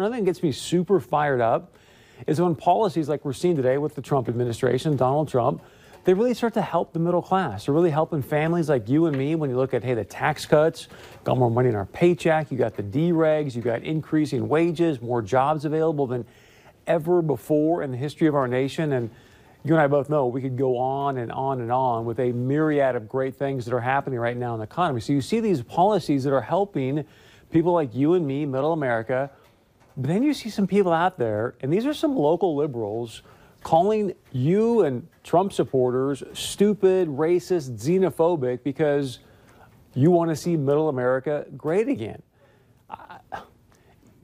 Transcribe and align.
Another 0.00 0.14
thing 0.14 0.24
that 0.26 0.30
gets 0.30 0.44
me 0.44 0.52
super 0.52 1.00
fired 1.00 1.40
up 1.40 1.74
is 2.28 2.40
when 2.40 2.54
policies 2.54 3.08
like 3.08 3.24
we're 3.24 3.32
seeing 3.32 3.56
today 3.56 3.78
with 3.78 3.96
the 3.96 4.00
Trump 4.00 4.28
administration, 4.28 4.96
Donald 4.96 5.28
Trump, 5.28 5.60
they 6.04 6.14
really 6.14 6.34
start 6.34 6.54
to 6.54 6.62
help 6.62 6.92
the 6.92 7.00
middle 7.00 7.20
class. 7.20 7.64
They're 7.64 7.74
really 7.74 7.90
helping 7.90 8.22
families 8.22 8.68
like 8.68 8.88
you 8.88 9.06
and 9.06 9.18
me 9.18 9.34
when 9.34 9.50
you 9.50 9.56
look 9.56 9.74
at, 9.74 9.82
hey, 9.82 9.94
the 9.94 10.04
tax 10.04 10.46
cuts, 10.46 10.86
got 11.24 11.36
more 11.36 11.50
money 11.50 11.68
in 11.68 11.74
our 11.74 11.86
paycheck, 11.86 12.52
you 12.52 12.56
got 12.56 12.76
the 12.76 12.82
deregs, 12.84 13.56
you 13.56 13.60
got 13.60 13.82
increasing 13.82 14.48
wages, 14.48 15.02
more 15.02 15.20
jobs 15.20 15.64
available 15.64 16.06
than 16.06 16.24
ever 16.86 17.20
before 17.20 17.82
in 17.82 17.90
the 17.90 17.96
history 17.96 18.28
of 18.28 18.36
our 18.36 18.46
nation. 18.46 18.92
And 18.92 19.10
you 19.64 19.74
and 19.74 19.82
I 19.82 19.88
both 19.88 20.08
know 20.08 20.28
we 20.28 20.40
could 20.40 20.56
go 20.56 20.78
on 20.78 21.18
and 21.18 21.32
on 21.32 21.60
and 21.60 21.72
on 21.72 22.04
with 22.04 22.20
a 22.20 22.30
myriad 22.30 22.94
of 22.94 23.08
great 23.08 23.34
things 23.34 23.64
that 23.64 23.74
are 23.74 23.80
happening 23.80 24.20
right 24.20 24.36
now 24.36 24.54
in 24.54 24.60
the 24.60 24.64
economy. 24.64 25.00
So 25.00 25.12
you 25.12 25.20
see 25.20 25.40
these 25.40 25.60
policies 25.60 26.22
that 26.22 26.32
are 26.32 26.40
helping 26.40 27.04
people 27.50 27.72
like 27.72 27.96
you 27.96 28.14
and 28.14 28.24
me, 28.24 28.46
middle 28.46 28.72
America. 28.72 29.32
But 29.98 30.06
then 30.06 30.22
you 30.22 30.32
see 30.32 30.48
some 30.48 30.68
people 30.68 30.92
out 30.92 31.18
there, 31.18 31.56
and 31.60 31.72
these 31.72 31.84
are 31.84 31.92
some 31.92 32.14
local 32.16 32.54
liberals 32.54 33.22
calling 33.64 34.14
you 34.30 34.84
and 34.84 35.08
Trump 35.24 35.52
supporters 35.52 36.22
stupid, 36.32 37.08
racist, 37.08 37.76
xenophobic 37.76 38.62
because 38.62 39.18
you 39.94 40.12
want 40.12 40.30
to 40.30 40.36
see 40.36 40.56
middle 40.56 40.88
America 40.88 41.46
great 41.56 41.88
again. 41.88 42.22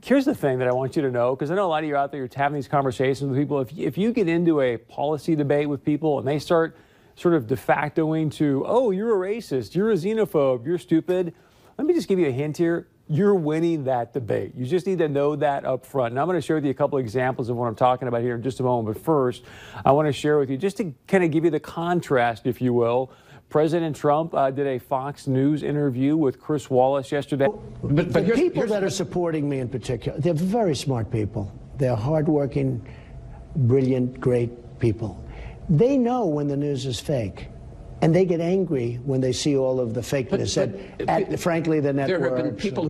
here's 0.05 0.25
the 0.25 0.35
thing 0.35 0.59
that 0.61 0.69
I 0.69 0.73
want 0.73 0.95
you 0.95 1.03
to 1.03 1.11
know, 1.11 1.35
because 1.35 1.51
I 1.51 1.57
know 1.57 1.67
a 1.67 1.67
lot 1.67 1.83
of 1.83 1.89
you 1.89 1.97
out 1.97 2.13
there, 2.13 2.21
you're 2.21 2.31
having 2.37 2.55
these 2.55 2.69
conversations 2.69 3.29
with 3.29 3.37
people. 3.37 3.61
If, 3.61 3.77
if 3.77 3.99
you 3.99 4.13
get 4.13 4.29
into 4.29 4.61
a 4.61 4.77
policy 4.77 5.35
debate 5.35 5.69
with 5.69 5.85
people 5.85 6.21
and 6.21 6.29
they 6.29 6.39
start 6.39 6.77
sort 7.17 7.35
of 7.35 7.49
de 7.49 7.57
factoing 7.57 8.33
to, 8.35 8.63
oh, 8.65 8.93
you're 8.93 9.25
a 9.25 9.29
racist, 9.29 9.75
you're 9.75 9.91
a 9.91 9.95
xenophobe, 9.95 10.65
you're 10.65 10.79
stupid, 10.79 11.35
let 11.77 11.87
me 11.87 11.95
just 11.95 12.07
give 12.07 12.21
you 12.21 12.29
a 12.29 12.33
hint 12.33 12.57
here 12.57 12.87
you're 13.09 13.35
winning 13.35 13.85
that 13.85 14.13
debate. 14.13 14.55
You 14.57 14.65
just 14.65 14.87
need 14.87 14.99
to 14.99 15.09
know 15.09 15.37
that 15.37 15.65
up 15.65 15.85
front. 15.85 16.13
And 16.13 16.21
I'm 16.21 16.27
going 16.27 16.39
to 16.39 16.43
share 16.43 16.57
with 16.57 16.65
you 16.65 16.71
a 16.71 16.75
couple 16.75 16.99
of 16.99 17.05
examples 17.05 17.51
of 17.51 17.57
what 17.57 17.67
I'm 17.67 17.75
talking 17.75 18.09
about 18.09 18.23
here 18.23 18.35
in 18.35 18.43
just 18.43 18.61
a 18.61 18.63
moment. 18.63 18.97
But 18.97 19.05
first, 19.05 19.45
I 19.85 19.93
want 19.93 20.07
to 20.09 20.13
share 20.13 20.39
with 20.39 20.51
you, 20.51 20.57
just 20.57 20.79
to 20.79 20.95
kind 21.07 21.23
of 21.23 21.31
give 21.31 21.45
you 21.45 21.51
the 21.51 21.61
contrast, 21.61 22.47
if 22.47 22.63
you 22.63 22.73
will. 22.73 23.13
President 23.51 23.95
Trump 23.95 24.35
uh, 24.35 24.51
did 24.51 24.67
a 24.67 24.79
Fox 24.79 25.27
News 25.27 25.63
interview 25.63 26.17
with 26.17 26.41
Chris 26.41 26.71
Wallace 26.71 27.13
yesterday. 27.13 27.47
But, 27.83 27.95
but 27.95 28.13
the 28.13 28.23
here's, 28.23 28.39
people 28.39 28.63
here's 28.63 28.71
that 28.71 28.83
are 28.83 28.91
supporting 28.91 29.49
me 29.49 29.61
in 29.61 29.69
particular, 29.69 30.19
they're 30.19 30.33
very 30.33 30.75
smart 30.75 31.11
people. 31.11 31.53
They're 31.77 31.95
hardworking, 31.95 32.85
brilliant, 33.55 34.19
great 34.19 34.79
people. 34.81 35.23
They 35.69 35.99
know 35.99 36.27
when 36.27 36.49
the 36.49 36.57
news 36.57 36.87
is 36.87 36.99
fake. 36.99 37.49
And 38.03 38.15
they 38.15 38.25
get 38.25 38.41
angry 38.41 38.99
when 39.05 39.21
they 39.21 39.33
see 39.33 39.57
all 39.57 39.81
of 39.81 39.95
the 39.95 40.01
fakeness 40.01 40.57
but, 40.57 40.99
but, 40.99 41.09
at, 41.09 41.33
at, 41.33 41.41
frankly, 41.41 41.81
the 41.81 41.93
network. 41.93 42.21
There 42.21 42.37
have 42.37 42.45
been 42.45 42.57
people 42.57 42.89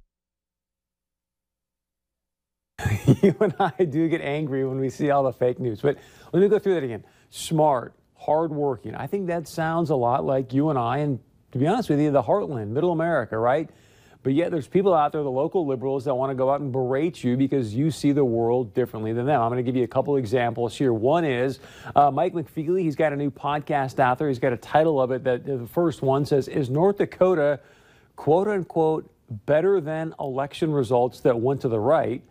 you 3.33 3.34
and 3.41 3.55
I 3.58 3.84
do 3.84 4.06
get 4.08 4.20
angry 4.20 4.67
when 4.67 4.78
we 4.78 4.91
see 4.91 5.11
all 5.11 5.22
the 5.22 5.33
fake 5.33 5.58
news. 5.58 5.80
But 5.80 5.97
let 6.33 6.41
me 6.41 6.48
go 6.48 6.58
through 6.58 6.75
that 6.75 6.84
again. 6.84 7.05
Smart, 7.30 7.94
hardworking. 8.17 8.94
I 8.94 9.06
think 9.06 9.28
that 9.28 9.48
sounds 9.48 9.91
a 9.91 9.97
lot 9.97 10.25
like 10.25 10.53
you 10.53 10.69
and 10.69 10.78
I, 10.78 10.98
and 10.98 11.19
to 11.52 11.58
be 11.58 11.67
honest 11.67 11.89
with 11.89 12.00
you, 12.00 12.11
the 12.11 12.22
heartland, 12.22 12.69
middle 12.69 12.92
America, 12.92 13.39
right? 13.39 13.70
But 14.22 14.34
yet 14.34 14.50
there's 14.50 14.67
people 14.67 14.95
out 14.95 15.12
there, 15.12 15.22
the 15.22 15.30
local 15.30 15.67
liberals, 15.67 16.05
that 16.05 16.14
want 16.14 16.30
to 16.30 16.34
go 16.34 16.50
out 16.50 16.61
and 16.61 16.70
berate 16.70 17.25
you 17.25 17.36
because 17.36 17.75
you 17.75 17.91
see 17.91 18.12
the 18.12 18.25
world 18.25 18.75
differently 18.75 19.12
than 19.12 19.27
them. 19.27 19.41
I'm 19.41 19.50
going 19.50 19.62
to 19.64 19.70
give 19.70 19.77
you 19.77 19.84
a 19.84 19.89
couple 19.89 20.17
examples 20.17 20.77
here. 20.77 20.92
One 20.92 21.25
is 21.25 21.61
uh, 21.95 22.11
Mike 22.11 22.34
McFeely. 22.34 22.80
He's 22.83 22.97
got 22.97 23.12
a 23.12 23.17
new 23.17 23.30
podcast 23.30 23.98
out 24.00 24.19
there. 24.19 24.28
He's 24.28 24.39
got 24.39 24.52
a 24.52 24.58
title 24.58 25.00
of 25.00 25.12
it 25.12 25.25
that 25.25 25.47
the 25.47 25.67
first 25.67 26.02
one 26.02 26.27
says, 26.27 26.48
Is 26.48 26.69
North 26.69 26.98
Dakota, 26.98 27.61
quote 28.17 28.48
unquote, 28.48 29.11
better 29.47 29.80
than 29.80 30.14
election 30.19 30.72
results 30.72 31.20
that 31.20 31.39
went 31.39 31.62
to 31.62 31.69
the 31.69 31.80
right? 31.80 32.22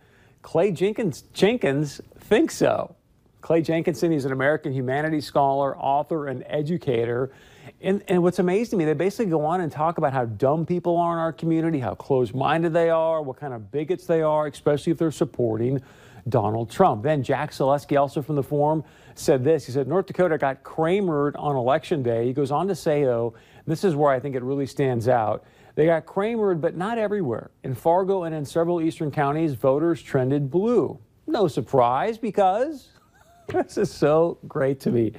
Clay 0.44 0.70
Jenkins, 0.72 1.22
Jenkins 1.32 2.02
thinks 2.18 2.54
so. 2.54 2.94
Clay 3.40 3.62
Jenkinson, 3.62 4.12
he's 4.12 4.26
an 4.26 4.32
American 4.32 4.72
humanities 4.72 5.24
scholar, 5.24 5.76
author, 5.78 6.28
and 6.28 6.44
educator. 6.46 7.32
And, 7.80 8.04
and 8.08 8.22
what's 8.22 8.38
amazing 8.38 8.72
to 8.72 8.76
me, 8.76 8.84
they 8.84 8.92
basically 8.92 9.30
go 9.30 9.42
on 9.46 9.62
and 9.62 9.72
talk 9.72 9.96
about 9.96 10.12
how 10.12 10.26
dumb 10.26 10.66
people 10.66 10.98
are 10.98 11.14
in 11.14 11.18
our 11.18 11.32
community, 11.32 11.78
how 11.78 11.94
closed 11.94 12.34
minded 12.34 12.74
they 12.74 12.90
are, 12.90 13.22
what 13.22 13.38
kind 13.38 13.54
of 13.54 13.72
bigots 13.72 14.06
they 14.06 14.20
are, 14.20 14.46
especially 14.46 14.92
if 14.92 14.98
they're 14.98 15.10
supporting 15.10 15.80
Donald 16.28 16.70
Trump. 16.70 17.02
Then 17.02 17.22
Jack 17.22 17.50
Zaleski, 17.52 17.98
also 17.98 18.20
from 18.20 18.36
the 18.36 18.42
forum, 18.42 18.84
said 19.14 19.44
this. 19.44 19.66
He 19.66 19.72
said, 19.72 19.88
North 19.88 20.06
Dakota 20.06 20.38
got 20.38 20.62
Cramered 20.62 21.36
on 21.36 21.56
election 21.56 22.02
day. 22.02 22.26
He 22.26 22.32
goes 22.32 22.50
on 22.50 22.68
to 22.68 22.74
say, 22.74 23.04
though, 23.04 23.34
this 23.66 23.84
is 23.84 23.94
where 23.94 24.10
I 24.10 24.20
think 24.20 24.34
it 24.34 24.42
really 24.42 24.66
stands 24.66 25.08
out. 25.08 25.44
They 25.74 25.86
got 25.86 26.06
Cramered, 26.06 26.60
but 26.60 26.76
not 26.76 26.98
everywhere. 26.98 27.50
In 27.64 27.74
Fargo 27.74 28.24
and 28.24 28.34
in 28.34 28.44
several 28.44 28.80
eastern 28.80 29.10
counties, 29.10 29.54
voters 29.54 30.00
trended 30.02 30.50
blue. 30.50 30.98
No 31.26 31.48
surprise 31.48 32.18
because 32.18 32.88
this 33.48 33.78
is 33.78 33.90
so 33.90 34.38
great 34.46 34.80
to 34.80 34.90
me. 34.90 35.12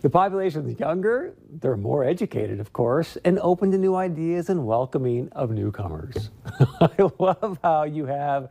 The 0.00 0.10
population 0.10 0.68
is 0.68 0.80
younger, 0.80 1.34
they're 1.60 1.76
more 1.76 2.02
educated, 2.02 2.60
of 2.60 2.72
course, 2.72 3.18
and 3.24 3.38
open 3.40 3.70
to 3.72 3.78
new 3.78 3.94
ideas 3.94 4.48
and 4.48 4.66
welcoming 4.66 5.28
of 5.32 5.50
newcomers. 5.50 6.30
I 6.80 7.10
love 7.18 7.58
how 7.62 7.84
you 7.84 8.06
have 8.06 8.50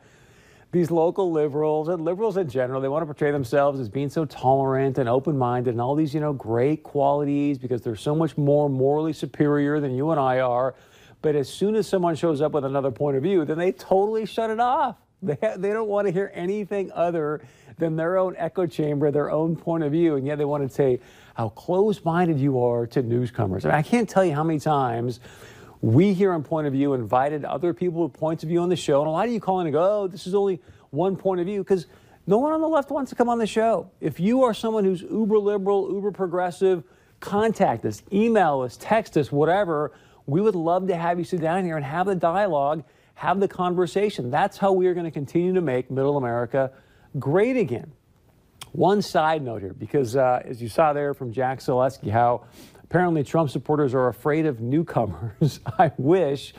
these 0.72 0.90
local 0.90 1.32
liberals 1.32 1.90
and 1.90 2.06
liberals 2.06 2.38
in 2.38 2.50
general, 2.50 2.80
they 2.80 2.88
want 2.88 3.02
to 3.02 3.06
portray 3.06 3.32
themselves 3.32 3.80
as 3.80 3.90
being 3.90 4.10
so 4.10 4.24
tolerant 4.24 4.98
and 4.98 5.10
open 5.10 5.38
minded 5.38 5.72
and 5.72 5.82
all 5.82 5.96
these, 5.96 6.14
you 6.14 6.22
know, 6.22 6.32
great 6.32 6.82
qualities 6.82 7.58
because 7.58 7.82
they're 7.82 7.96
so 7.96 8.16
much 8.16 8.38
more 8.38 8.70
morally 8.70 9.12
superior 9.12 9.82
than 9.82 9.94
you 9.94 10.12
and 10.12 10.20
I 10.20 10.40
are. 10.40 10.76
But 11.22 11.36
as 11.36 11.50
soon 11.50 11.76
as 11.76 11.88
someone 11.88 12.16
shows 12.16 12.42
up 12.42 12.54
with 12.54 12.64
another 12.64 12.90
point 12.90 13.18
of 13.18 13.24
view, 13.24 13.44
then 13.44 13.58
they 13.58 13.74
totally 13.74 14.26
shut 14.26 14.50
it 14.50 14.60
off. 14.60 14.96
They, 15.24 15.36
they 15.36 15.70
don't 15.70 15.88
want 15.88 16.08
to 16.08 16.12
hear 16.12 16.32
anything 16.34 16.92
other 16.94 17.46
than 17.78 17.96
their 17.96 18.18
own 18.18 18.36
echo 18.40 18.66
chamber, 18.66 19.12
their 19.12 19.30
own 19.30 19.56
point 19.56 19.84
of 19.84 19.92
view. 19.92 20.16
And 20.16 20.26
yet 20.26 20.40
they 20.40 20.46
want 20.46 20.68
to 20.68 20.74
say 20.74 21.00
how 21.36 21.50
close 21.50 22.04
minded 22.04 22.40
you 22.40 22.64
are 22.64 22.88
to 22.88 23.04
newcomers. 23.04 23.64
I, 23.64 23.70
mean, 23.70 23.78
I 23.78 23.82
can't 23.84 24.10
tell 24.10 24.26
you 24.26 24.34
how 24.34 24.44
many 24.44 24.60
times 24.60 25.20
we 25.82 26.14
here 26.14 26.32
on 26.32 26.44
Point 26.44 26.68
of 26.68 26.74
View 26.74 26.94
invited 26.94 27.44
other 27.44 27.74
people 27.74 28.04
with 28.04 28.14
points 28.14 28.44
of 28.44 28.50
view 28.50 28.62
on 28.62 28.70
the 28.70 28.76
show. 28.76 29.02
And 29.02 29.08
a 29.08 29.12
lot 29.12 29.28
of 29.28 29.34
you 29.34 29.40
calling 29.40 29.68
and 29.68 29.74
go, 29.74 30.04
oh, 30.04 30.08
this 30.08 30.28
is 30.28 30.36
only 30.36 30.62
one 30.92 31.16
point 31.16 31.40
of 31.40 31.48
view. 31.48 31.60
Because 31.60 31.88
no 32.28 32.38
one 32.38 32.52
on 32.52 32.62
the 32.62 32.68
left 32.68 32.92
wants 32.92 33.10
to 33.10 33.16
come 33.16 33.30
on 33.30 33.40
the 33.40 33.48
show. 33.48 33.90
If 34.00 34.20
you 34.20 34.44
are 34.44 34.54
someone 34.54 34.84
who's 34.84 35.02
uber 35.02 35.40
liberal, 35.40 35.92
uber 35.92 36.12
progressive, 36.12 36.84
contact 37.20 37.84
us, 37.86 38.04
email 38.14 38.62
us, 38.62 38.78
text 38.80 39.18
us, 39.18 39.32
whatever 39.32 39.92
we 40.28 40.40
would 40.40 40.56
love 40.56 40.88
to 40.88 40.96
have 40.96 41.18
you 41.18 41.26
sit 41.26 41.42
down 41.42 41.66
here 41.66 41.78
and 41.78 41.86
have 41.86 42.06
the 42.06 42.16
dialogue, 42.16 42.84
have 43.16 43.40
the 43.40 43.48
conversation. 43.48 44.30
That's 44.30 44.58
how 44.58 44.72
we 44.72 44.88
are 44.88 44.94
going 44.94 45.06
to 45.06 45.12
continue 45.12 45.54
to 45.54 45.62
make 45.62 45.90
Middle 45.90 46.18
America 46.18 46.72
great 47.18 47.58
again. 47.58 47.92
One 48.72 49.02
side 49.02 49.42
note 49.42 49.62
here, 49.62 49.74
because 49.74 50.16
uh, 50.16 50.42
as 50.46 50.62
you 50.62 50.70
saw 50.70 50.94
there 50.94 51.14
from 51.14 51.34
Jack 51.34 51.60
Zaleski, 51.60 52.10
how 52.10 52.46
apparently 52.92 53.24
Trump 53.24 53.50
supporters 53.50 53.94
are 53.94 54.10
afraid 54.10 54.46
of 54.46 54.60
newcomers. 54.60 55.62
I 55.80 55.94
wish 55.98 56.54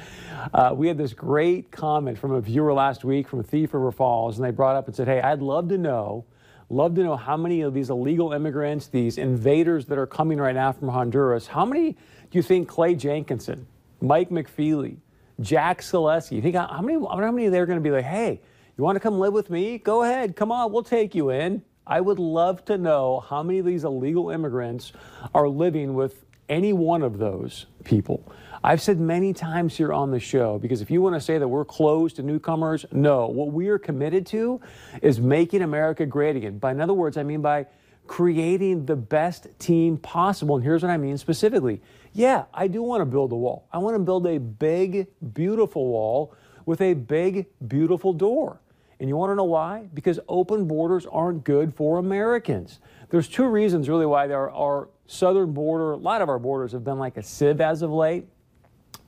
uh, 0.54 0.72
we 0.74 0.88
had 0.88 0.96
this 0.96 1.12
great 1.12 1.70
comment 1.70 2.16
from 2.16 2.32
a 2.32 2.40
viewer 2.40 2.72
last 2.72 3.04
week 3.04 3.28
from 3.28 3.42
Thief 3.42 3.74
River 3.74 3.92
Falls, 3.92 4.38
and 4.38 4.46
they 4.46 4.50
brought 4.50 4.74
up 4.74 4.86
and 4.86 4.96
said, 4.96 5.08
Hey, 5.08 5.20
I'd 5.20 5.42
love 5.42 5.68
to 5.68 5.76
know. 5.76 6.24
Love 6.70 6.94
to 6.94 7.02
know 7.02 7.16
how 7.16 7.36
many 7.36 7.60
of 7.60 7.74
these 7.74 7.90
illegal 7.90 8.32
immigrants, 8.32 8.86
these 8.86 9.18
invaders 9.18 9.84
that 9.84 9.98
are 9.98 10.06
coming 10.06 10.38
right 10.38 10.54
now 10.54 10.72
from 10.72 10.88
Honduras, 10.88 11.48
how 11.48 11.66
many 11.66 11.92
do 11.92 11.98
you 12.30 12.42
think 12.42 12.66
Clay 12.66 12.94
Jenkinson, 12.94 13.66
Mike 14.00 14.30
McFeely, 14.30 14.96
Jack 15.38 15.82
Zaleski, 15.82 16.36
you 16.36 16.40
think 16.40 16.56
how 16.56 16.80
many, 16.80 16.98
how 16.98 17.30
many 17.30 17.48
are 17.48 17.66
going 17.66 17.78
to 17.78 17.82
be 17.82 17.90
like, 17.90 18.06
hey, 18.06 18.40
you 18.78 18.84
want 18.84 18.96
to 18.96 19.00
come 19.00 19.18
live 19.18 19.34
with 19.34 19.50
me? 19.50 19.76
Go 19.76 20.02
ahead. 20.02 20.34
Come 20.34 20.50
on, 20.50 20.72
we'll 20.72 20.82
take 20.82 21.14
you 21.14 21.28
in. 21.28 21.62
I 21.86 22.00
would 22.00 22.18
love 22.18 22.64
to 22.66 22.78
know 22.78 23.20
how 23.20 23.42
many 23.42 23.58
of 23.58 23.66
these 23.66 23.84
illegal 23.84 24.30
immigrants 24.30 24.92
are 25.34 25.48
living 25.48 25.94
with 25.94 26.24
any 26.48 26.72
one 26.72 27.02
of 27.02 27.18
those 27.18 27.66
people. 27.84 28.30
I've 28.62 28.80
said 28.80 29.00
many 29.00 29.32
times 29.32 29.76
here 29.76 29.92
on 29.92 30.12
the 30.12 30.20
show 30.20 30.58
because 30.58 30.80
if 30.80 30.90
you 30.90 31.02
want 31.02 31.16
to 31.16 31.20
say 31.20 31.38
that 31.38 31.48
we're 31.48 31.64
closed 31.64 32.16
to 32.16 32.22
newcomers, 32.22 32.86
no. 32.92 33.26
What 33.26 33.52
we 33.52 33.68
are 33.68 33.78
committed 33.78 34.26
to 34.26 34.60
is 35.00 35.20
making 35.20 35.62
America 35.62 36.06
great 36.06 36.36
again. 36.36 36.58
By 36.58 36.70
in 36.70 36.80
other 36.80 36.94
words, 36.94 37.16
I 37.16 37.24
mean 37.24 37.42
by 37.42 37.66
creating 38.06 38.86
the 38.86 38.96
best 38.96 39.48
team 39.58 39.96
possible. 39.96 40.56
And 40.56 40.64
here's 40.64 40.82
what 40.82 40.90
I 40.90 40.96
mean 40.96 41.18
specifically 41.18 41.80
yeah, 42.12 42.44
I 42.52 42.68
do 42.68 42.82
want 42.82 43.00
to 43.00 43.06
build 43.06 43.32
a 43.32 43.36
wall. 43.36 43.66
I 43.72 43.78
want 43.78 43.96
to 43.96 43.98
build 43.98 44.26
a 44.26 44.38
big, 44.38 45.08
beautiful 45.32 45.88
wall 45.88 46.34
with 46.66 46.80
a 46.80 46.94
big, 46.94 47.46
beautiful 47.66 48.12
door. 48.12 48.60
And 49.02 49.08
you 49.08 49.16
want 49.16 49.32
to 49.32 49.34
know 49.34 49.42
why? 49.42 49.88
Because 49.92 50.20
open 50.28 50.68
borders 50.68 51.06
aren't 51.06 51.42
good 51.42 51.74
for 51.74 51.98
Americans. 51.98 52.78
There's 53.10 53.26
two 53.26 53.46
reasons 53.46 53.88
really 53.88 54.06
why 54.06 54.28
there 54.28 54.48
our 54.48 54.90
southern 55.08 55.52
border, 55.52 55.90
a 55.90 55.96
lot 55.96 56.22
of 56.22 56.28
our 56.28 56.38
borders 56.38 56.70
have 56.70 56.84
been 56.84 57.00
like 57.00 57.16
a 57.16 57.22
sieve 57.24 57.60
as 57.60 57.82
of 57.82 57.90
late. 57.90 58.26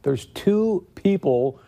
There's 0.03 0.27
two 0.27 0.85
people, 0.97 1.61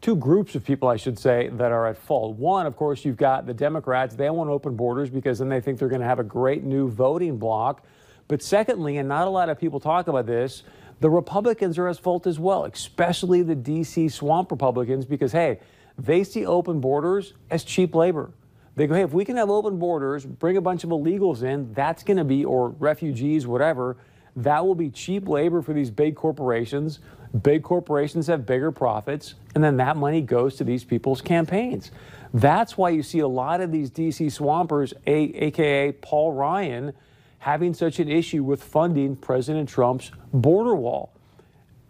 two 0.00 0.16
groups 0.16 0.56
of 0.56 0.64
people, 0.64 0.88
I 0.88 0.96
should 0.96 1.16
say, 1.16 1.48
that 1.52 1.70
are 1.70 1.86
at 1.86 1.96
fault. 1.96 2.36
One, 2.36 2.66
of 2.66 2.74
course, 2.74 3.04
you've 3.04 3.16
got 3.16 3.46
the 3.46 3.54
Democrats. 3.54 4.16
They 4.16 4.28
want 4.30 4.50
open 4.50 4.74
borders 4.74 5.08
because 5.08 5.38
then 5.38 5.48
they 5.48 5.60
think 5.60 5.78
they're 5.78 5.88
going 5.88 6.00
to 6.00 6.08
have 6.08 6.18
a 6.18 6.24
great 6.24 6.64
new 6.64 6.90
voting 6.90 7.38
bloc 7.38 7.84
but 8.30 8.44
secondly, 8.44 8.96
and 8.96 9.08
not 9.08 9.26
a 9.26 9.30
lot 9.30 9.48
of 9.48 9.58
people 9.58 9.80
talk 9.80 10.06
about 10.06 10.24
this, 10.24 10.62
the 11.00 11.10
Republicans 11.10 11.78
are 11.78 11.88
at 11.88 11.98
fault 11.98 12.28
as 12.28 12.38
well, 12.38 12.64
especially 12.64 13.42
the 13.42 13.56
D.C. 13.56 14.08
swamp 14.08 14.52
Republicans, 14.52 15.04
because, 15.04 15.32
hey, 15.32 15.58
they 16.00 16.24
see 16.24 16.46
open 16.46 16.80
borders 16.80 17.34
as 17.50 17.62
cheap 17.62 17.94
labor. 17.94 18.30
They 18.76 18.86
go, 18.86 18.94
hey, 18.94 19.02
if 19.02 19.12
we 19.12 19.24
can 19.24 19.36
have 19.36 19.50
open 19.50 19.78
borders, 19.78 20.24
bring 20.24 20.56
a 20.56 20.60
bunch 20.60 20.84
of 20.84 20.90
illegals 20.90 21.42
in, 21.42 21.72
that's 21.74 22.02
going 22.02 22.16
to 22.16 22.24
be, 22.24 22.44
or 22.44 22.70
refugees, 22.70 23.46
whatever, 23.46 23.96
that 24.36 24.64
will 24.64 24.74
be 24.74 24.88
cheap 24.88 25.28
labor 25.28 25.60
for 25.60 25.72
these 25.72 25.90
big 25.90 26.14
corporations. 26.14 27.00
Big 27.42 27.62
corporations 27.62 28.28
have 28.28 28.46
bigger 28.46 28.72
profits, 28.72 29.34
and 29.54 29.62
then 29.62 29.76
that 29.76 29.96
money 29.96 30.20
goes 30.20 30.56
to 30.56 30.64
these 30.64 30.84
people's 30.84 31.20
campaigns. 31.20 31.90
That's 32.32 32.78
why 32.78 32.90
you 32.90 33.02
see 33.02 33.18
a 33.18 33.28
lot 33.28 33.60
of 33.60 33.72
these 33.72 33.90
DC 33.90 34.32
swampers, 34.32 34.94
a, 35.06 35.14
aka 35.14 35.92
Paul 35.92 36.32
Ryan, 36.32 36.92
having 37.38 37.74
such 37.74 37.98
an 37.98 38.08
issue 38.08 38.42
with 38.42 38.62
funding 38.62 39.16
President 39.16 39.68
Trump's 39.68 40.12
border 40.32 40.74
wall. 40.74 41.12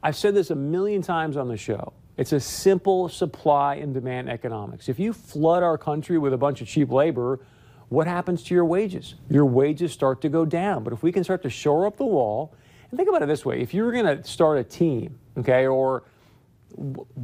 I've 0.02 0.16
said 0.16 0.34
this 0.34 0.50
a 0.50 0.54
million 0.54 1.02
times 1.02 1.36
on 1.36 1.48
the 1.48 1.56
show. 1.56 1.92
It's 2.20 2.32
a 2.32 2.38
simple 2.38 3.08
supply 3.08 3.76
and 3.76 3.94
demand 3.94 4.28
economics. 4.28 4.90
If 4.90 4.98
you 4.98 5.14
flood 5.14 5.62
our 5.62 5.78
country 5.78 6.18
with 6.18 6.34
a 6.34 6.36
bunch 6.36 6.60
of 6.60 6.68
cheap 6.68 6.90
labor, 6.90 7.40
what 7.88 8.06
happens 8.06 8.42
to 8.42 8.54
your 8.54 8.66
wages? 8.66 9.14
Your 9.30 9.46
wages 9.46 9.90
start 9.90 10.20
to 10.20 10.28
go 10.28 10.44
down. 10.44 10.84
But 10.84 10.92
if 10.92 11.02
we 11.02 11.12
can 11.12 11.24
start 11.24 11.42
to 11.44 11.48
shore 11.48 11.86
up 11.86 11.96
the 11.96 12.04
wall, 12.04 12.54
and 12.90 12.98
think 12.98 13.08
about 13.08 13.22
it 13.22 13.26
this 13.26 13.46
way 13.46 13.62
if 13.62 13.72
you 13.72 13.84
were 13.84 13.92
going 13.92 14.04
to 14.04 14.22
start 14.22 14.58
a 14.58 14.64
team, 14.64 15.18
okay, 15.38 15.66
or 15.66 16.02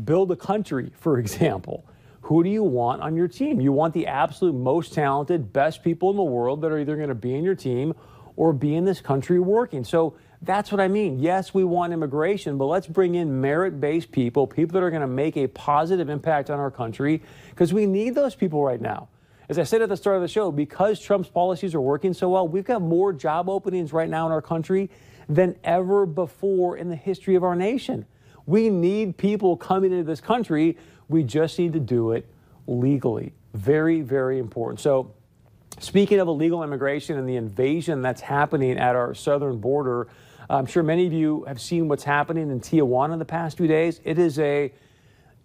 build 0.02 0.32
a 0.32 0.36
country, 0.36 0.90
for 0.96 1.18
example, 1.24 1.84
who 2.22 2.42
do 2.42 2.48
you 2.48 2.62
want 2.62 3.02
on 3.02 3.16
your 3.16 3.28
team? 3.28 3.60
You 3.60 3.72
want 3.72 3.92
the 3.92 4.06
absolute 4.06 4.54
most 4.54 4.94
talented, 4.94 5.52
best 5.52 5.84
people 5.84 6.08
in 6.08 6.16
the 6.16 6.22
world 6.22 6.62
that 6.62 6.72
are 6.72 6.78
either 6.78 6.96
going 6.96 7.10
to 7.10 7.14
be 7.14 7.34
in 7.34 7.44
your 7.44 7.54
team 7.54 7.92
or 8.34 8.54
be 8.54 8.74
in 8.74 8.86
this 8.86 9.02
country 9.02 9.40
working. 9.40 9.84
So 9.84 10.16
that's 10.42 10.70
what 10.70 10.80
I 10.80 10.88
mean. 10.88 11.18
Yes, 11.18 11.54
we 11.54 11.64
want 11.64 11.92
immigration, 11.92 12.58
but 12.58 12.66
let's 12.66 12.86
bring 12.86 13.14
in 13.14 13.40
merit 13.40 13.80
based 13.80 14.12
people, 14.12 14.46
people 14.46 14.74
that 14.74 14.84
are 14.84 14.90
going 14.90 15.00
to 15.00 15.06
make 15.06 15.36
a 15.36 15.46
positive 15.48 16.08
impact 16.08 16.50
on 16.50 16.58
our 16.58 16.70
country, 16.70 17.22
because 17.50 17.72
we 17.72 17.86
need 17.86 18.14
those 18.14 18.34
people 18.34 18.64
right 18.64 18.80
now. 18.80 19.08
As 19.48 19.58
I 19.58 19.62
said 19.62 19.80
at 19.80 19.88
the 19.88 19.96
start 19.96 20.16
of 20.16 20.22
the 20.22 20.28
show, 20.28 20.50
because 20.50 21.00
Trump's 21.00 21.28
policies 21.28 21.74
are 21.74 21.80
working 21.80 22.12
so 22.12 22.28
well, 22.28 22.48
we've 22.48 22.64
got 22.64 22.82
more 22.82 23.12
job 23.12 23.48
openings 23.48 23.92
right 23.92 24.08
now 24.08 24.26
in 24.26 24.32
our 24.32 24.42
country 24.42 24.90
than 25.28 25.56
ever 25.64 26.04
before 26.04 26.76
in 26.76 26.88
the 26.88 26.96
history 26.96 27.36
of 27.36 27.44
our 27.44 27.54
nation. 27.54 28.06
We 28.44 28.70
need 28.70 29.16
people 29.16 29.56
coming 29.56 29.92
into 29.92 30.04
this 30.04 30.20
country. 30.20 30.76
We 31.08 31.22
just 31.22 31.58
need 31.58 31.72
to 31.74 31.80
do 31.80 32.12
it 32.12 32.28
legally. 32.66 33.34
Very, 33.54 34.00
very 34.00 34.38
important. 34.38 34.80
So, 34.80 35.14
speaking 35.78 36.20
of 36.20 36.28
illegal 36.28 36.62
immigration 36.62 37.18
and 37.18 37.28
the 37.28 37.36
invasion 37.36 38.02
that's 38.02 38.20
happening 38.20 38.78
at 38.78 38.96
our 38.96 39.14
southern 39.14 39.58
border, 39.58 40.08
Uh, 40.48 40.56
I'm 40.56 40.66
sure 40.66 40.82
many 40.82 41.06
of 41.06 41.12
you 41.12 41.44
have 41.44 41.60
seen 41.60 41.88
what's 41.88 42.04
happening 42.04 42.50
in 42.50 42.60
Tijuana 42.60 43.12
in 43.12 43.18
the 43.18 43.24
past 43.24 43.56
few 43.56 43.66
days. 43.66 44.00
It 44.04 44.18
is 44.18 44.38
a 44.38 44.72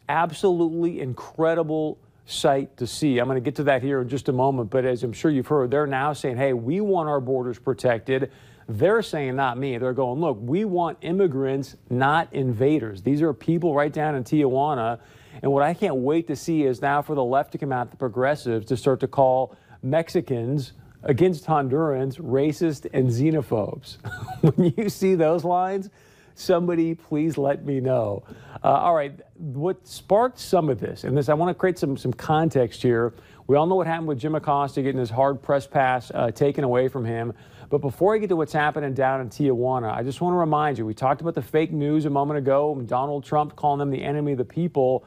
absolutely 0.09 0.99
incredible 0.99 1.97
sight 2.25 2.77
to 2.77 2.85
see. 2.85 3.17
I'm 3.17 3.25
going 3.25 3.35
to 3.35 3.41
get 3.41 3.55
to 3.55 3.63
that 3.63 3.81
here 3.81 4.01
in 4.01 4.09
just 4.09 4.29
a 4.29 4.33
moment, 4.33 4.69
but 4.69 4.85
as 4.85 5.03
I'm 5.03 5.13
sure 5.13 5.31
you've 5.31 5.47
heard, 5.47 5.71
they're 5.71 5.87
now 5.87 6.13
saying, 6.13 6.37
hey, 6.37 6.53
we 6.53 6.81
want 6.81 7.09
our 7.09 7.19
borders 7.19 7.57
protected. 7.57 8.31
They're 8.69 9.01
saying, 9.01 9.35
not 9.35 9.57
me. 9.57 9.77
They're 9.79 9.93
going, 9.93 10.21
look, 10.21 10.37
we 10.39 10.65
want 10.65 10.99
immigrants, 11.01 11.75
not 11.89 12.31
invaders. 12.31 13.01
These 13.01 13.21
are 13.21 13.33
people 13.33 13.73
right 13.73 13.91
down 13.91 14.15
in 14.15 14.23
Tijuana. 14.23 14.99
And 15.41 15.51
what 15.51 15.63
I 15.63 15.73
can't 15.73 15.95
wait 15.95 16.27
to 16.27 16.35
see 16.35 16.63
is 16.63 16.81
now 16.81 17.01
for 17.01 17.15
the 17.15 17.23
left 17.23 17.53
to 17.53 17.57
come 17.57 17.71
out, 17.71 17.89
the 17.89 17.97
progressives, 17.97 18.67
to 18.67 18.77
start 18.77 18.99
to 18.99 19.07
call 19.07 19.55
Mexicans 19.81 20.73
against 21.03 21.45
Hondurans 21.45 22.19
racist 22.19 22.87
and 22.93 23.09
xenophobes. 23.09 23.97
when 24.41 24.73
you 24.77 24.89
see 24.89 25.15
those 25.15 25.43
lines, 25.43 25.89
somebody 26.35 26.95
please 26.95 27.37
let 27.37 27.65
me 27.65 27.79
know. 27.79 28.23
Uh, 28.63 28.67
all 28.67 28.95
right, 28.95 29.19
what 29.37 29.87
sparked 29.87 30.39
some 30.39 30.69
of 30.69 30.79
this, 30.79 31.03
and 31.03 31.17
this 31.17 31.29
I 31.29 31.33
want 31.33 31.49
to 31.49 31.59
create 31.59 31.79
some 31.79 31.97
some 31.97 32.13
context 32.13 32.81
here. 32.81 33.13
We 33.47 33.55
all 33.55 33.65
know 33.65 33.75
what 33.75 33.87
happened 33.87 34.07
with 34.07 34.19
Jim 34.19 34.35
Acosta 34.35 34.81
getting 34.81 34.99
his 34.99 35.09
hard 35.09 35.41
press 35.41 35.67
pass 35.67 36.11
uh, 36.13 36.31
taken 36.31 36.63
away 36.63 36.87
from 36.87 37.03
him. 37.03 37.33
But 37.69 37.79
before 37.79 38.13
I 38.13 38.17
get 38.17 38.27
to 38.27 38.35
what's 38.35 38.53
happening 38.53 38.93
down 38.93 39.21
in 39.21 39.29
Tijuana, 39.29 39.93
I 39.93 40.03
just 40.03 40.19
want 40.19 40.33
to 40.33 40.37
remind 40.37 40.77
you 40.77 40.85
we 40.85 40.93
talked 40.93 41.21
about 41.21 41.35
the 41.35 41.41
fake 41.41 41.71
news 41.71 42.05
a 42.05 42.09
moment 42.09 42.37
ago, 42.37 42.75
Donald 42.85 43.23
Trump 43.23 43.55
calling 43.55 43.79
them 43.79 43.89
the 43.89 44.03
enemy 44.03 44.33
of 44.33 44.37
the 44.37 44.45
people. 44.45 45.05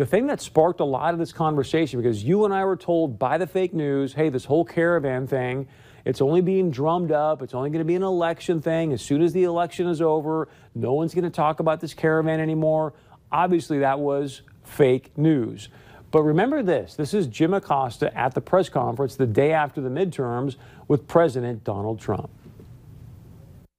The 0.00 0.06
thing 0.06 0.28
that 0.28 0.40
sparked 0.40 0.80
a 0.80 0.84
lot 0.84 1.12
of 1.12 1.20
this 1.20 1.30
conversation, 1.30 2.00
because 2.00 2.24
you 2.24 2.46
and 2.46 2.54
I 2.54 2.64
were 2.64 2.74
told 2.74 3.18
by 3.18 3.36
the 3.36 3.46
fake 3.46 3.74
news, 3.74 4.14
hey, 4.14 4.30
this 4.30 4.46
whole 4.46 4.64
caravan 4.64 5.26
thing, 5.26 5.68
it's 6.06 6.22
only 6.22 6.40
being 6.40 6.70
drummed 6.70 7.12
up. 7.12 7.42
It's 7.42 7.52
only 7.52 7.68
going 7.68 7.80
to 7.80 7.84
be 7.84 7.96
an 7.96 8.02
election 8.02 8.62
thing. 8.62 8.94
As 8.94 9.02
soon 9.02 9.20
as 9.20 9.34
the 9.34 9.44
election 9.44 9.86
is 9.86 10.00
over, 10.00 10.48
no 10.74 10.94
one's 10.94 11.12
going 11.12 11.24
to 11.24 11.30
talk 11.30 11.60
about 11.60 11.82
this 11.82 11.92
caravan 11.92 12.40
anymore. 12.40 12.94
Obviously, 13.30 13.80
that 13.80 14.00
was 14.00 14.40
fake 14.64 15.10
news. 15.18 15.68
But 16.10 16.22
remember 16.22 16.62
this 16.62 16.94
this 16.94 17.12
is 17.12 17.26
Jim 17.26 17.52
Acosta 17.52 18.10
at 18.16 18.32
the 18.32 18.40
press 18.40 18.70
conference 18.70 19.16
the 19.16 19.26
day 19.26 19.52
after 19.52 19.82
the 19.82 19.90
midterms 19.90 20.56
with 20.88 21.06
President 21.08 21.62
Donald 21.62 22.00
Trump. 22.00 22.30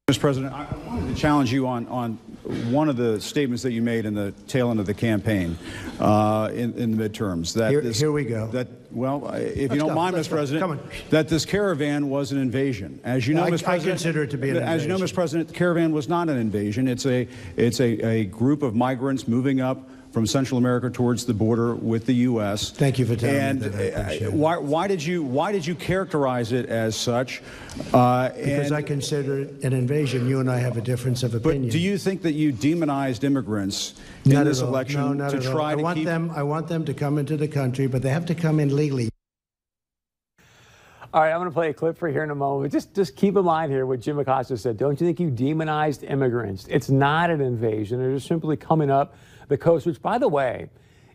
Mr. 0.07 0.19
President, 0.19 0.53
I 0.53 0.67
wanted 0.85 1.15
to 1.15 1.19
challenge 1.19 1.51
you 1.51 1.65
on, 1.65 1.88
on 1.88 2.19
one 2.43 2.89
of 2.89 2.97
the 2.97 3.21
statements 3.21 3.63
that 3.63 3.71
you 3.71 3.81
made 3.81 4.05
in 4.05 4.13
the 4.13 4.31
tail 4.47 4.71
end 4.71 4.79
of 4.79 4.85
the 4.85 4.93
campaign 4.93 5.57
uh, 5.99 6.49
in, 6.53 6.73
in 6.73 6.97
the 6.97 7.09
midterms. 7.09 7.53
That 7.53 7.71
here, 7.71 7.81
this, 7.81 7.99
here 7.99 8.11
we 8.11 8.25
go. 8.25 8.47
That 8.47 8.67
well, 8.91 9.29
if 9.33 9.55
let's 9.55 9.73
you 9.73 9.79
don't 9.79 9.89
go, 9.89 9.95
mind, 9.95 10.15
Mr. 10.15 10.29
President, 10.29 10.81
that 11.11 11.29
this 11.29 11.45
caravan 11.45 12.09
was 12.09 12.31
an 12.31 12.39
invasion. 12.39 12.99
As 13.03 13.27
you 13.27 13.35
know, 13.35 13.43
I, 13.43 13.51
Mr. 13.51 13.63
President, 13.63 13.85
I 13.85 13.91
consider 13.91 14.23
it 14.23 14.31
to 14.31 14.38
be 14.38 14.49
an 14.49 14.57
as 14.57 14.61
invasion. 14.61 14.73
As 14.73 14.83
you 14.83 14.89
know, 14.89 15.11
Mr. 15.11 15.13
President, 15.13 15.47
the 15.49 15.55
caravan 15.55 15.91
was 15.91 16.09
not 16.09 16.29
an 16.29 16.38
invasion. 16.38 16.88
It's 16.88 17.05
a 17.05 17.27
it's 17.55 17.79
a, 17.79 18.05
a 18.05 18.25
group 18.25 18.63
of 18.63 18.75
migrants 18.75 19.27
moving 19.27 19.61
up 19.61 19.89
from 20.12 20.28
Central 20.28 20.58
America 20.58 20.90
towards 20.90 21.25
the 21.25 21.34
border 21.34 21.74
with 21.74 22.06
the 22.06 22.13
U.S. 22.13 22.69
Thank 22.69 23.00
you 23.00 23.06
for 23.06 23.16
telling 23.16 23.36
and 23.36 23.62
me 23.62 23.68
that. 23.69 24.22
Uh, 24.22 24.31
why, 24.31 24.58
why, 24.58 24.88
did 24.88 25.04
you 25.04 25.24
why 25.24 25.52
did 25.52 25.66
you 25.66 25.74
characterize 25.74 26.52
it 26.52 26.68
as 26.68 26.96
such? 26.96 27.42
Uh, 27.94 28.30
because 28.30 28.72
I 28.72 28.81
consider 28.81 29.40
it 29.40 29.63
an 29.63 29.74
invasion. 29.74 30.28
You 30.28 30.40
and 30.40 30.52
I 30.52 30.58
have 30.58 30.78
a 30.78 30.81
difference 30.81 31.24
of 31.24 31.34
opinion. 31.34 31.63
But 31.63 31.72
do 31.72 31.80
you 31.80 31.98
think 31.98 32.22
that 32.24 32.34
you 32.34 32.52
demonized 32.52 33.24
immigrants 33.24 33.96
in 34.25 34.34
not 34.34 34.46
this 34.46 34.60
election 34.60 35.18
no, 35.18 35.30
to 35.30 35.40
try 35.40 35.72
I 35.72 35.75
to 35.75 35.81
want 35.81 35.98
keep 35.98 36.06
them? 36.06 36.31
I 36.31 36.44
want 36.44 36.68
them 36.68 36.86
to 36.86 36.94
come 36.94 37.18
into 37.18 37.38
the 37.38 37.48
country, 37.48 37.88
but 37.88 38.02
they 38.02 38.10
have 38.10 38.25
to 38.28 38.36
come 38.36 38.60
in 38.60 38.75
legally. 38.75 39.10
All 41.13 41.22
right, 41.22 41.31
I'm 41.31 41.40
going 41.40 41.50
to 41.50 41.54
play 41.54 41.69
a 41.69 41.74
clip 41.74 41.98
for 41.98 42.08
here 42.08 42.24
in 42.24 42.30
a 42.30 42.36
moment. 42.36 42.72
Just, 42.72 42.96
just 42.96 43.18
keep 43.18 43.36
in 43.36 43.44
mind 43.44 43.69
here 43.69 43.86
what 43.86 44.00
Jim 44.00 44.18
Acosta 44.18 44.56
said. 44.56 44.78
Don't 44.78 45.00
you 45.02 45.06
think 45.06 45.19
you 45.19 45.30
demonized 45.30 46.06
immigrants? 46.06 46.66
It's 46.69 46.90
not 46.90 47.30
an 47.30 47.42
invasion. 47.42 48.00
They're 48.00 48.13
just 48.13 48.28
simply 48.28 48.56
coming 48.56 48.90
up 48.90 49.13
the 49.51 49.57
coast, 49.57 49.86
which, 49.86 50.01
by 50.01 50.18
the 50.18 50.27
way, 50.27 50.69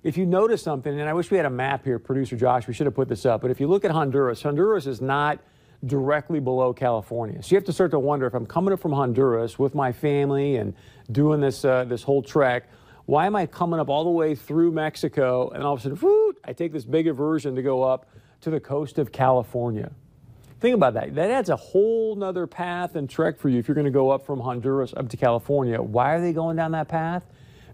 if 0.05 0.17
you 0.17 0.25
notice 0.25 0.63
something, 0.63 1.01
and 1.01 1.09
I 1.09 1.15
wish 1.15 1.31
we 1.31 1.37
had 1.37 1.47
a 1.47 1.51
map 1.51 1.85
here, 1.85 1.99
producer 1.99 2.37
Josh, 2.37 2.69
we 2.69 2.75
should 2.75 2.87
have 2.87 2.95
put 2.95 3.09
this 3.09 3.27
up, 3.27 3.41
but 3.41 3.51
if 3.51 3.59
you 3.59 3.67
look 3.67 3.85
at 3.85 3.91
Honduras, 3.91 4.43
Honduras 4.43 4.87
is 4.87 5.01
not 5.01 5.41
directly 5.85 6.39
below 6.39 6.73
California. 6.73 7.43
So 7.43 7.51
you 7.51 7.57
have 7.57 7.65
to 7.65 7.73
start 7.73 7.91
to 7.91 7.99
wonder 7.99 8.27
if 8.27 8.35
I'm 8.35 8.47
coming 8.47 8.73
up 8.73 8.81
from 8.81 8.93
Honduras 8.93 9.59
with 9.59 9.75
my 9.75 9.91
family 9.91 10.57
and 10.57 10.75
doing 11.11 11.41
this, 11.41 11.65
uh, 11.65 11.85
this 11.85 12.03
whole 12.03 12.23
trek, 12.23 12.71
why 13.07 13.27
am 13.27 13.37
I 13.37 13.47
coming 13.47 13.81
up 13.81 13.89
all 13.89 14.05
the 14.05 14.11
way 14.11 14.35
through 14.35 14.73
Mexico 14.73 15.51
and 15.51 15.63
all 15.63 15.75
of 15.75 15.81
a 15.81 15.97
sudden, 15.97 16.33
I 16.45 16.53
take 16.53 16.73
this 16.73 16.85
big 16.85 17.09
aversion 17.09 17.55
to 17.57 17.63
go 17.63 17.83
up 17.83 18.07
to 18.43 18.51
the 18.51 18.61
coast 18.61 18.99
of 18.99 19.13
California? 19.13 19.91
Think 20.61 20.75
about 20.75 20.95
that. 20.95 21.15
That 21.15 21.31
adds 21.31 21.49
a 21.49 21.57
whole 21.57 22.17
nother 22.17 22.47
path 22.47 22.97
and 22.97 23.09
trek 23.09 23.39
for 23.39 23.49
you 23.49 23.59
if 23.59 23.69
you're 23.69 23.75
going 23.75 23.87
to 23.87 23.91
go 23.91 24.11
up 24.11 24.25
from 24.25 24.41
Honduras 24.41 24.95
up 24.95 25.09
to 25.11 25.17
California. 25.17 25.81
Why 25.81 26.15
are 26.15 26.21
they 26.21 26.33
going 26.33 26.57
down 26.57 26.73
that 26.73 26.89
path? 26.89 27.25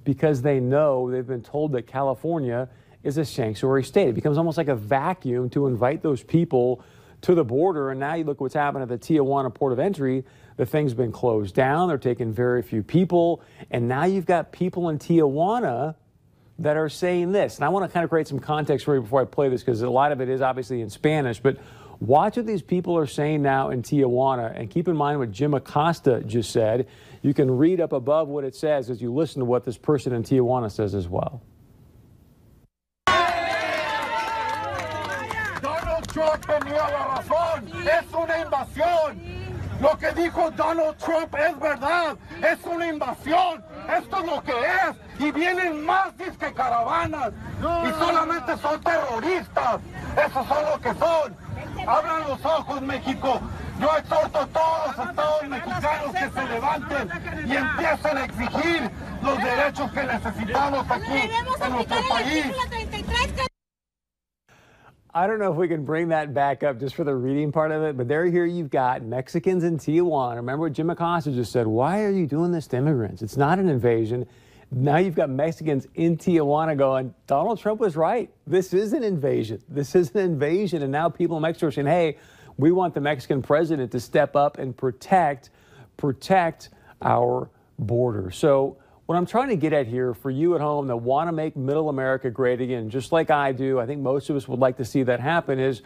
Because 0.05 0.43
they 0.43 0.61
know 0.61 1.11
they've 1.11 1.27
been 1.27 1.43
told 1.43 1.73
that 1.73 1.87
California 1.87 2.69
is 3.03 3.19
a 3.19 3.25
sanctuary 3.25 3.85
state. 3.85 4.09
It 4.09 4.15
becomes 4.15 4.39
almost 4.39 4.59
like 4.59 4.69
a 4.69 4.77
vacuum 4.77 5.51
to 5.51 5.67
invite 5.67 6.03
those 6.03 6.23
people 6.23 6.85
to 7.23 7.35
the 7.35 7.45
border. 7.45 7.91
And 7.91 8.01
now 8.01 8.15
you 8.15 8.25
look 8.25 8.39
at 8.39 8.41
what's 8.41 8.55
happened 8.55 8.83
at 8.83 8.89
the 8.89 8.99
Tijuana 8.99 9.53
port 9.53 9.73
of 9.73 9.79
entry. 9.79 10.25
The 10.57 10.67
thing's 10.67 10.95
been 10.95 11.13
closed 11.13 11.55
down. 11.55 11.89
They're 11.89 11.99
taking 11.99 12.33
very 12.33 12.63
few 12.63 12.83
people. 12.83 13.43
And 13.71 13.89
now 13.89 14.05
you've 14.05 14.27
got 14.27 14.53
people 14.53 14.89
in 14.89 14.99
Tijuana 14.99 15.95
that 16.59 16.77
are 16.77 16.89
saying 16.89 17.33
this. 17.33 17.57
And 17.57 17.65
I 17.65 17.69
want 17.71 17.89
to 17.89 17.93
kind 17.93 18.05
of 18.05 18.11
create 18.11 18.29
some 18.29 18.39
context 18.39 18.85
for 18.85 18.95
you 18.95 19.03
before 19.03 19.21
I 19.21 19.25
play 19.25 19.49
this 19.49 19.63
because 19.63 19.83
a 19.83 19.91
lot 19.91 20.13
of 20.13 20.21
it 20.21 20.29
is 20.29 20.41
obviously 20.41 20.81
in 20.81 20.91
Spanish. 20.91 21.41
But 21.41 21.59
watch 22.03 22.37
what 22.37 22.47
these 22.47 22.63
people 22.63 22.99
are 22.99 23.07
saying 23.07 23.43
now 23.43 23.71
in 23.71 23.83
Tijuana. 23.83 24.59
And 24.59 24.69
keep 24.69 24.89
in 24.89 24.97
mind 24.97 25.19
what 25.21 25.31
Jim 25.31 25.55
Acosta 25.55 26.21
just 26.27 26.51
said. 26.51 26.89
You 27.23 27.33
can 27.33 27.51
read 27.57 27.81
up 27.81 27.93
above 27.93 28.29
what 28.29 28.45
it 28.45 28.57
says 28.57 28.91
as 28.91 29.01
you 29.01 29.13
listen 29.13 29.41
to 29.41 29.45
what 29.45 29.65
this 29.65 29.79
person 29.79 30.13
in 30.13 30.25
Tijuana 30.25 30.71
says 30.71 30.95
as 30.95 31.09
well. 31.09 31.41
Donald 35.63 36.09
Trump 36.09 36.45
tenía 36.45 36.91
la 36.91 37.21
razón. 37.21 37.69
Es 37.87 38.13
una 38.13 38.45
invasión. 38.45 39.43
Lo 39.81 39.97
que 39.97 40.13
dijo 40.13 40.51
Donald 40.57 40.99
Trump 40.99 41.35
es 41.35 41.59
verdad. 41.59 42.17
Es 42.43 42.59
una 42.67 42.87
invasión. 42.87 43.63
Esto 43.89 44.17
es 44.19 44.27
lo 44.27 44.43
que 44.43 44.53
es. 44.53 44.97
Y 45.21 45.31
vienen 45.31 45.85
más 45.85 46.17
disque 46.17 46.53
caravanas. 46.53 47.33
Y 47.61 47.91
solamente 47.99 48.57
son 48.59 48.81
terroristas. 48.81 49.81
Esos 50.17 50.47
son 50.47 50.65
lo 50.67 50.81
que 50.81 50.95
son. 50.99 51.42
Abran 51.87 52.29
los 52.29 52.45
ojos, 52.45 52.83
México. 52.83 53.41
Yo 53.81 53.89
exhorto 53.97 54.39
a 54.39 54.47
todos 54.47 54.97
los 54.97 55.09
estados 55.09 55.49
mexicanos 55.49 56.13
que 56.13 56.31
se 56.31 56.49
levanten 56.49 57.09
y 57.47 57.57
empiecen 57.57 58.17
a 58.17 58.25
exigir 58.25 58.91
los 59.23 59.39
derechos 59.39 59.91
que 59.93 60.03
necesitamos 60.05 60.91
aquí 60.91 61.31
en 61.65 61.73
nuestro 61.73 61.97
país. 62.09 62.47
I 65.15 65.27
don't 65.27 65.39
know 65.39 65.53
if 65.53 65.59
we 65.59 65.69
can 65.69 65.85
bring 65.85 66.09
that 66.09 66.33
back 66.33 66.63
up 66.63 66.81
just 66.81 66.95
for 66.95 67.05
the 67.05 67.15
reading 67.15 67.53
part 67.53 67.71
of 67.71 67.83
it, 67.83 67.99
but 67.99 68.09
there 68.09 68.25
here 68.27 68.47
you've 68.47 68.71
got 68.71 69.03
Mexicans 69.03 69.63
in 69.63 69.77
Tijuana. 69.77 70.37
Remember 70.37 70.63
what 70.63 70.73
Jim 70.73 70.89
Acosta 70.89 71.31
just 71.33 71.53
said? 71.53 71.67
Why 71.67 72.03
are 72.03 72.11
you 72.11 72.27
doing 72.27 72.51
this 72.51 72.67
to 72.69 72.79
immigrants? 72.79 73.21
It's 73.21 73.37
not 73.37 73.59
an 73.59 73.69
invasion. 73.69 74.27
Now 74.75 74.97
you've 74.97 75.15
got 75.15 75.29
Mexicans 75.29 75.87
in 75.95 76.17
Tijuana 76.17 76.79
going, 76.79 77.15
Donald 77.27 77.61
Trump 77.61 77.79
was 77.79 77.95
right. 77.95 78.31
This 78.47 78.73
is 78.73 78.95
an 78.95 79.05
invasion. 79.05 79.63
This 79.69 79.95
is 79.95 80.11
an 80.13 80.21
invasion. 80.21 80.83
And 80.83 80.91
now 80.91 81.11
people 81.11 81.37
in 81.37 81.43
Mexico 81.43 81.67
are 81.67 81.71
saying, 81.71 81.89
hey, 81.89 82.17
we 82.57 82.73
want 82.73 82.95
the 82.95 83.01
Mexican 83.01 83.43
president 83.43 83.93
to 83.93 84.01
step 84.01 84.35
up 84.35 84.57
and 84.59 84.75
protect, 84.75 85.51
protect 85.99 86.71
our 87.03 87.51
border. 87.79 88.31
So 88.31 88.79
what 89.05 89.17
I'm 89.17 89.27
trying 89.27 89.51
to 89.51 89.57
get 89.57 89.75
at 89.75 89.87
here 89.87 90.15
for 90.15 90.31
you 90.31 90.55
at 90.55 90.63
home 90.63 90.87
that 90.87 90.97
want 90.97 91.29
to 91.29 91.33
make 91.33 91.55
middle 91.55 91.91
America 91.91 92.31
great 92.31 92.63
again, 92.63 92.89
just 92.89 93.13
like 93.13 93.31
I 93.31 93.53
do, 93.53 93.79
I 93.79 93.85
think 93.85 94.01
most 94.01 94.31
of 94.31 94.37
us 94.37 94.49
would 94.49 94.61
like 94.61 94.79
to 94.79 94.87
see 94.87 95.03
that 95.03 95.21
happen, 95.21 95.59
is 95.59 95.83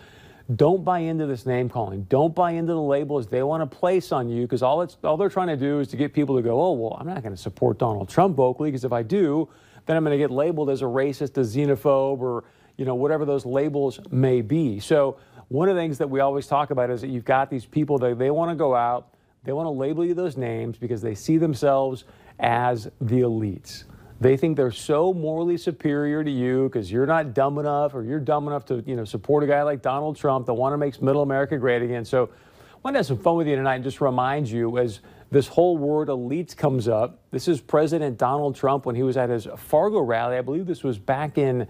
don't 0.54 0.84
buy 0.84 1.00
into 1.00 1.26
this 1.26 1.44
name 1.44 1.68
calling. 1.68 2.04
Don't 2.04 2.34
buy 2.34 2.52
into 2.52 2.72
the 2.72 2.80
labels 2.80 3.26
they 3.26 3.42
want 3.42 3.68
to 3.68 3.76
place 3.76 4.12
on 4.12 4.28
you 4.28 4.42
because 4.42 4.62
all 4.62 4.82
it's 4.82 4.96
all 5.02 5.16
they're 5.16 5.28
trying 5.28 5.48
to 5.48 5.56
do 5.56 5.80
is 5.80 5.88
to 5.88 5.96
get 5.96 6.12
people 6.12 6.36
to 6.36 6.42
go, 6.42 6.60
oh 6.60 6.72
well, 6.72 6.96
I'm 7.00 7.06
not 7.06 7.22
going 7.22 7.34
to 7.34 7.40
support 7.40 7.78
Donald 7.78 8.08
Trump 8.08 8.36
vocally 8.36 8.70
because 8.70 8.84
if 8.84 8.92
I 8.92 9.02
do, 9.02 9.48
then 9.86 9.96
I'm 9.96 10.04
going 10.04 10.16
to 10.16 10.22
get 10.22 10.30
labeled 10.30 10.70
as 10.70 10.82
a 10.82 10.84
racist, 10.84 11.36
a 11.36 11.40
xenophobe, 11.40 12.20
or 12.20 12.44
you 12.76 12.84
know 12.84 12.94
whatever 12.94 13.24
those 13.24 13.44
labels 13.44 13.98
may 14.10 14.40
be. 14.40 14.78
So 14.78 15.18
one 15.48 15.68
of 15.68 15.74
the 15.74 15.80
things 15.80 15.98
that 15.98 16.10
we 16.10 16.20
always 16.20 16.46
talk 16.46 16.70
about 16.70 16.90
is 16.90 17.00
that 17.00 17.08
you've 17.08 17.24
got 17.24 17.50
these 17.50 17.66
people 17.66 17.98
that 17.98 18.16
they 18.18 18.30
want 18.30 18.50
to 18.52 18.56
go 18.56 18.74
out, 18.74 19.14
they 19.42 19.52
want 19.52 19.66
to 19.66 19.70
label 19.70 20.04
you 20.04 20.14
those 20.14 20.36
names 20.36 20.78
because 20.78 21.02
they 21.02 21.14
see 21.16 21.38
themselves 21.38 22.04
as 22.38 22.84
the 23.00 23.20
elites. 23.20 23.84
They 24.18 24.36
think 24.36 24.56
they're 24.56 24.70
so 24.70 25.12
morally 25.12 25.58
superior 25.58 26.24
to 26.24 26.30
you 26.30 26.64
because 26.64 26.90
you're 26.90 27.06
not 27.06 27.34
dumb 27.34 27.58
enough 27.58 27.94
or 27.94 28.02
you're 28.02 28.20
dumb 28.20 28.46
enough 28.48 28.64
to, 28.66 28.82
you 28.86 28.96
know, 28.96 29.04
support 29.04 29.44
a 29.44 29.46
guy 29.46 29.62
like 29.62 29.82
Donald 29.82 30.16
Trump 30.16 30.46
that 30.46 30.54
want 30.54 30.72
to 30.72 30.78
make 30.78 31.00
middle 31.02 31.22
America 31.22 31.58
great 31.58 31.82
again. 31.82 32.04
So 32.04 32.30
I 32.72 32.78
want 32.82 32.94
to 32.94 32.98
have 33.00 33.06
some 33.06 33.18
fun 33.18 33.36
with 33.36 33.46
you 33.46 33.56
tonight 33.56 33.74
and 33.74 33.84
just 33.84 34.00
remind 34.00 34.48
you 34.48 34.78
as 34.78 35.00
this 35.30 35.48
whole 35.48 35.76
word 35.76 36.08
elites 36.08 36.56
comes 36.56 36.88
up. 36.88 37.20
This 37.30 37.46
is 37.46 37.60
President 37.60 38.16
Donald 38.16 38.56
Trump 38.56 38.86
when 38.86 38.94
he 38.94 39.02
was 39.02 39.18
at 39.18 39.28
his 39.28 39.46
Fargo 39.56 40.00
rally. 40.00 40.38
I 40.38 40.40
believe 40.40 40.66
this 40.66 40.82
was 40.82 40.98
back 40.98 41.36
in 41.36 41.66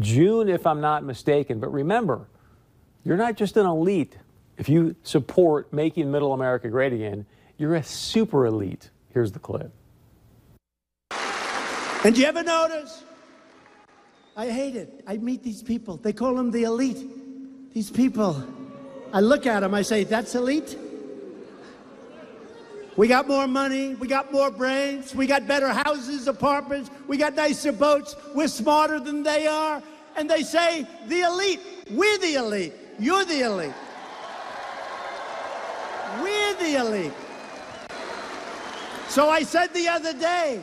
June, 0.00 0.48
if 0.48 0.66
I'm 0.66 0.80
not 0.80 1.04
mistaken. 1.04 1.60
But 1.60 1.72
remember, 1.72 2.26
you're 3.04 3.16
not 3.16 3.36
just 3.36 3.56
an 3.56 3.66
elite. 3.66 4.16
If 4.58 4.68
you 4.68 4.96
support 5.04 5.72
making 5.72 6.10
middle 6.10 6.32
America 6.32 6.68
great 6.68 6.92
again, 6.92 7.26
you're 7.56 7.76
a 7.76 7.84
super 7.84 8.46
elite. 8.46 8.90
Here's 9.12 9.30
the 9.30 9.38
clip. 9.38 9.72
And 12.04 12.14
do 12.14 12.20
you 12.20 12.26
ever 12.26 12.42
notice? 12.42 13.02
I 14.36 14.50
hate 14.50 14.76
it. 14.76 15.02
I 15.06 15.16
meet 15.16 15.42
these 15.42 15.62
people. 15.62 15.96
They 15.96 16.12
call 16.12 16.34
them 16.34 16.50
the 16.50 16.64
elite. 16.64 17.72
These 17.72 17.90
people. 17.90 18.44
I 19.12 19.20
look 19.20 19.46
at 19.46 19.60
them, 19.60 19.74
I 19.74 19.82
say, 19.82 20.04
that's 20.04 20.34
elite? 20.34 20.76
We 22.96 23.08
got 23.08 23.26
more 23.26 23.48
money, 23.48 23.94
we 23.94 24.06
got 24.06 24.32
more 24.32 24.50
brains, 24.50 25.14
we 25.14 25.26
got 25.26 25.48
better 25.48 25.68
houses, 25.68 26.28
apartments, 26.28 26.90
we 27.08 27.16
got 27.16 27.34
nicer 27.34 27.72
boats, 27.72 28.14
we're 28.34 28.48
smarter 28.48 29.00
than 29.00 29.22
they 29.22 29.46
are. 29.46 29.82
And 30.16 30.30
they 30.30 30.42
say, 30.42 30.86
the 31.06 31.22
elite. 31.22 31.60
We're 31.90 32.18
the 32.18 32.34
elite. 32.34 32.72
You're 32.98 33.24
the 33.24 33.40
elite. 33.40 33.72
We're 36.20 36.54
the 36.54 36.74
elite. 36.76 37.12
So 39.08 39.28
I 39.28 39.42
said 39.42 39.72
the 39.74 39.88
other 39.88 40.12
day, 40.12 40.60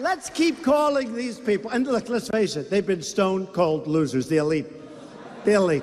Let's 0.00 0.30
keep 0.30 0.62
calling 0.62 1.14
these 1.14 1.38
people. 1.38 1.70
And 1.72 1.86
look, 1.86 2.08
let's 2.08 2.30
face 2.30 2.56
it, 2.56 2.70
they've 2.70 2.86
been 2.86 3.02
stone 3.02 3.46
cold 3.48 3.86
losers, 3.86 4.28
the 4.28 4.38
elite. 4.38 4.64
The 5.44 5.52
elite. 5.52 5.82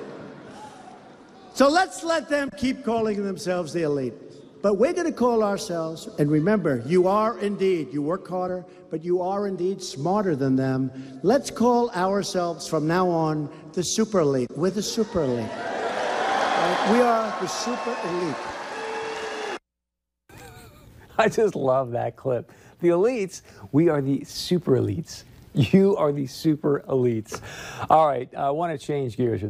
So 1.54 1.68
let's 1.68 2.02
let 2.02 2.28
them 2.28 2.50
keep 2.56 2.84
calling 2.84 3.22
themselves 3.22 3.72
the 3.72 3.82
elite. 3.82 4.14
But 4.60 4.74
we're 4.74 4.92
going 4.92 5.06
to 5.06 5.12
call 5.12 5.44
ourselves, 5.44 6.08
and 6.18 6.28
remember, 6.32 6.82
you 6.84 7.06
are 7.06 7.38
indeed, 7.38 7.92
you 7.92 8.02
work 8.02 8.26
harder, 8.26 8.64
but 8.90 9.04
you 9.04 9.22
are 9.22 9.46
indeed 9.46 9.80
smarter 9.80 10.34
than 10.34 10.56
them. 10.56 10.90
Let's 11.22 11.48
call 11.48 11.88
ourselves 11.90 12.66
from 12.66 12.88
now 12.88 13.08
on 13.08 13.48
the 13.72 13.84
super 13.84 14.18
elite. 14.18 14.50
We're 14.56 14.70
the 14.70 14.82
super 14.82 15.22
elite. 15.22 15.48
Right? 15.48 16.88
We 16.90 16.98
are 16.98 17.40
the 17.40 17.46
super 17.46 17.96
elite. 18.08 18.36
I 21.16 21.28
just 21.28 21.54
love 21.54 21.92
that 21.92 22.16
clip. 22.16 22.50
The 22.80 22.88
elites, 22.88 23.42
we 23.72 23.88
are 23.88 24.00
the 24.00 24.22
super 24.24 24.76
elites. 24.76 25.24
You 25.52 25.96
are 25.96 26.12
the 26.12 26.28
super 26.28 26.84
elites. 26.88 27.40
All 27.90 28.06
right, 28.06 28.32
I 28.36 28.50
want 28.50 28.78
to 28.78 28.86
change 28.86 29.16
gears. 29.16 29.42